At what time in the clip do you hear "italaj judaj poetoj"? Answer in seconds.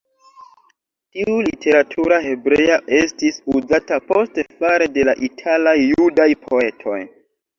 5.29-6.99